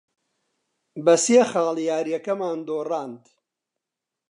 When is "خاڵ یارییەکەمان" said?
1.51-2.57